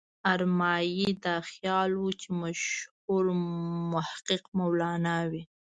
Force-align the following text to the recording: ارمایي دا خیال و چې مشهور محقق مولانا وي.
ارمایي 0.33 1.09
دا 1.25 1.35
خیال 1.49 1.91
و 2.01 2.07
چې 2.21 2.27
مشهور 2.41 3.25
محقق 3.93 4.43
مولانا 4.57 5.17
وي. 5.31 5.43